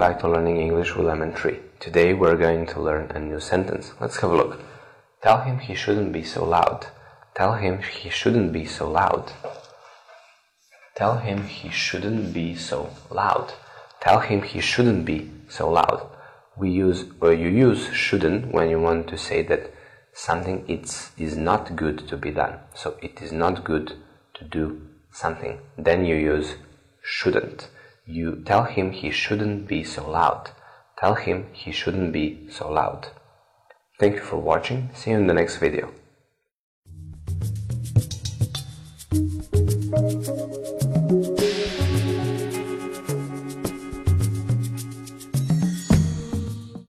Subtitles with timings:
[0.00, 1.58] to learning English with Lemon Tree.
[1.78, 3.92] Today we're going to learn a new sentence.
[4.00, 4.58] Let's have a look.
[5.22, 6.86] Tell him he shouldn't be so loud.
[7.34, 9.30] Tell him he shouldn't be so loud.
[10.96, 13.52] Tell him he shouldn't be so loud.
[14.00, 16.08] Tell him he shouldn't be so loud.
[16.56, 19.70] We use or you use shouldn't when you want to say that
[20.14, 22.58] something it's, is not good to be done.
[22.74, 23.92] So it is not good
[24.32, 24.80] to do
[25.12, 25.60] something.
[25.76, 26.54] Then you use
[27.02, 27.68] shouldn't.
[28.10, 30.50] You tell him he shouldn't be so loud.
[30.98, 33.06] Tell him he shouldn't be so loud.
[34.00, 34.90] Thank you for watching.
[34.94, 35.92] See you in the next video.